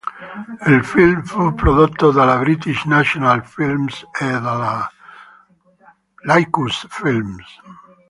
[0.65, 4.91] Il film fu prodotto dalla British National Films e dalla
[6.25, 7.45] Religious Films.